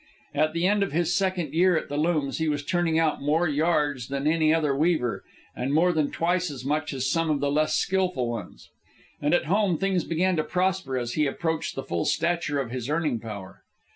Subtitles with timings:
[0.33, 3.47] At the end of his second year at the looms he was turning out more
[3.47, 5.23] yards than any other weaver,
[5.55, 8.71] and more than twice as much as some of the less skilful ones.
[9.21, 12.89] And at home things began to prosper as he approached the full stature of his
[12.89, 13.61] earning power.